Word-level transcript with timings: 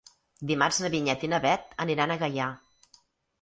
Dimarts 0.51 0.79
na 0.83 0.89
Vinyet 0.93 1.25
i 1.27 1.29
na 1.33 1.39
Bet 1.43 1.77
aniran 1.85 2.15
a 2.15 2.19
Gaià. 2.25 2.49